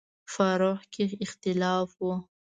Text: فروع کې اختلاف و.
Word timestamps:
فروع 0.33 0.77
کې 0.93 1.05
اختلاف 1.25 1.89
و. 2.05 2.09